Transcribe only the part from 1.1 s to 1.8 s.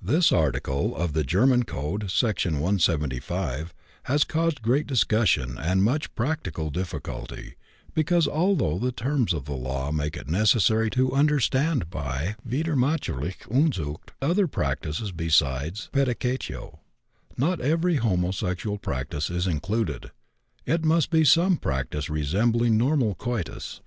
the German